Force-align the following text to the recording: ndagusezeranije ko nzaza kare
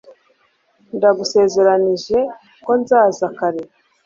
ndagusezeranije 0.95 2.17
ko 2.65 2.71
nzaza 2.81 3.25
kare 3.37 3.61